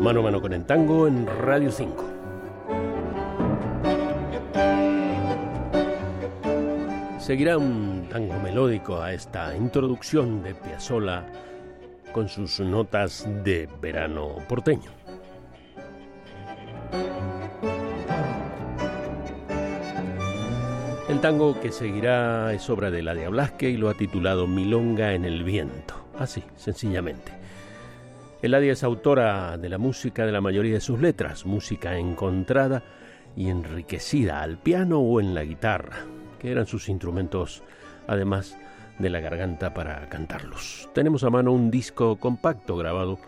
[0.00, 2.04] Mano a Mano con el Tango en Radio 5.
[7.18, 11.26] Seguirá un tango melódico a esta introducción de Piazzolla
[12.12, 14.90] con sus notas de verano porteño.
[21.10, 25.26] El tango que seguirá es obra de Ladia Blasque y lo ha titulado Milonga en
[25.26, 27.39] el viento, así, sencillamente.
[28.42, 32.82] Eladia es autora de la música de la mayoría de sus letras, música encontrada
[33.36, 36.06] y enriquecida al piano o en la guitarra,
[36.38, 37.62] que eran sus instrumentos,
[38.06, 38.56] además
[38.98, 40.88] de la garganta para cantarlos.
[40.94, 43.18] Tenemos a mano un disco compacto grabado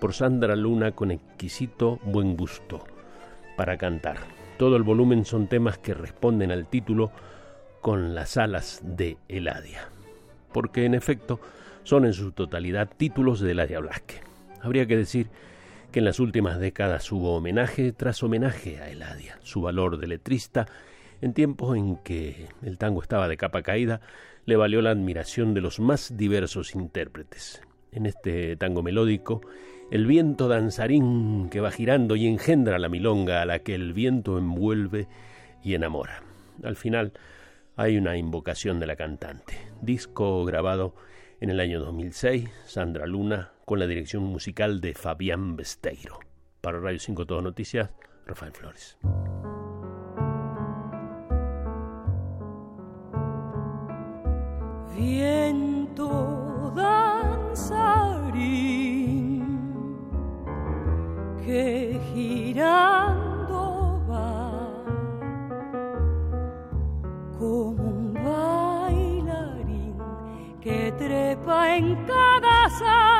[0.00, 2.84] por Sandra Luna con exquisito buen gusto
[3.56, 4.18] para cantar.
[4.56, 7.10] Todo el volumen son temas que responden al título
[7.80, 9.88] con las alas de Eladia,
[10.52, 11.40] porque en efecto
[11.82, 14.29] son en su totalidad títulos de Eladia Blasque.
[14.62, 15.28] Habría que decir
[15.90, 20.66] que en las últimas décadas hubo homenaje tras homenaje a Eladia, su valor de letrista,
[21.20, 24.00] en tiempos en que el tango estaba de capa caída,
[24.46, 27.62] le valió la admiración de los más diversos intérpretes.
[27.92, 29.40] En este tango melódico,
[29.90, 34.38] el viento danzarín que va girando y engendra la milonga a la que el viento
[34.38, 35.08] envuelve
[35.64, 36.22] y enamora.
[36.62, 37.12] Al final
[37.76, 39.58] hay una invocación de la cantante.
[39.82, 40.94] Disco grabado
[41.40, 46.18] en el año 2006, Sandra Luna, con la dirección musical de Fabián Besteiro.
[46.60, 47.88] Para Radio 5 Todo Noticias,
[48.26, 48.98] Rafael Flores.
[54.98, 57.76] Viento danzarín
[61.46, 64.82] que girando va
[67.38, 69.94] como un bailarín
[70.60, 73.19] que trepa en cada salto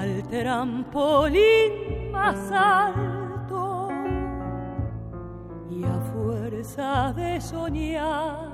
[0.00, 3.90] al trampolín más alto
[5.68, 8.48] y a fuerza de soñar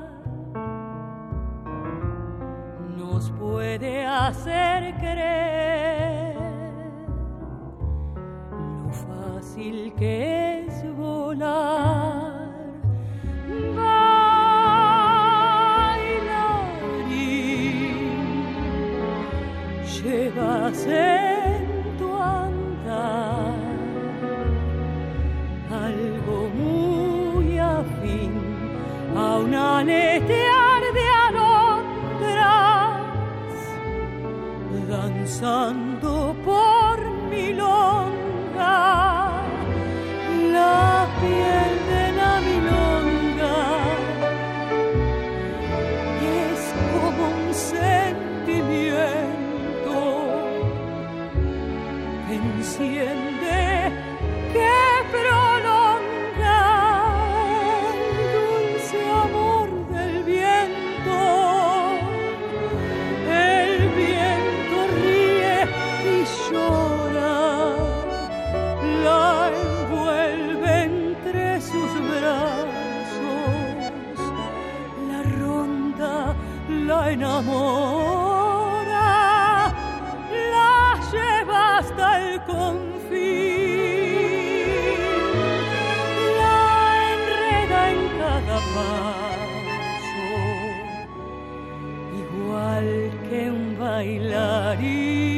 [2.99, 6.37] nos puede hacer creer
[8.51, 12.06] lo fácil que es volar.
[20.07, 23.55] Llevas en tu andar
[25.89, 28.33] algo muy afín
[29.17, 30.56] a un aletear
[93.97, 95.36] bailarín.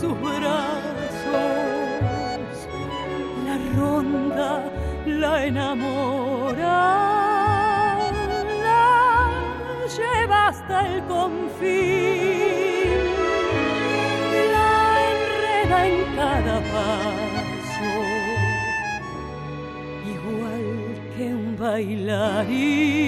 [0.00, 0.80] sus brazos.
[3.44, 4.64] La ronda
[5.06, 6.78] la enamora,
[8.64, 8.86] la
[9.96, 13.00] lleva hasta el confín,
[14.54, 14.72] la
[15.12, 17.92] enreda en cada paso,
[20.14, 20.66] igual
[21.16, 23.00] que un bailarín.